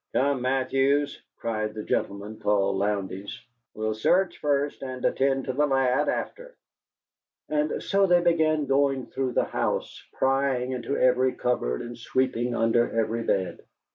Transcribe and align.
"Come, 0.15 0.41
Mathews," 0.41 1.21
cried 1.37 1.75
the 1.75 1.83
gentleman 1.83 2.39
called 2.39 2.77
Lowndes. 2.77 3.39
"We'll 3.75 3.93
search 3.93 4.39
first, 4.39 4.81
and 4.81 5.05
attend 5.05 5.45
to 5.45 5.53
the 5.53 5.67
lad 5.67 6.09
after." 6.09 6.55
And 7.49 7.83
so 7.83 8.07
they 8.07 8.19
began 8.21 8.65
going 8.65 9.05
through 9.05 9.33
the 9.33 9.43
house, 9.43 10.03
prying 10.13 10.71
into 10.71 10.97
every 10.97 11.33
cupboard 11.33 11.83
and 11.83 11.95
sweeping 11.95 12.55
under 12.55 12.91
every 12.99 13.21
bed. 13.21 13.59